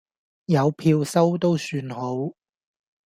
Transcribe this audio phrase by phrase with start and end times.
[0.45, 2.33] 有票收都算好